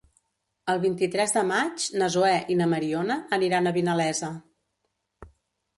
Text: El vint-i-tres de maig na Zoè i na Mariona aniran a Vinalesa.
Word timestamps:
El 0.71 0.79
vint-i-tres 0.85 1.33
de 1.35 1.43
maig 1.49 1.85
na 2.03 2.07
Zoè 2.15 2.33
i 2.55 2.59
na 2.63 2.69
Mariona 2.73 3.19
aniran 3.39 3.67
a 3.73 3.77
Vinalesa. 3.79 4.33